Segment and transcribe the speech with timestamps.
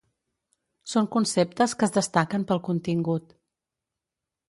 [0.93, 3.41] Són conceptes que es destaquen pel contingut.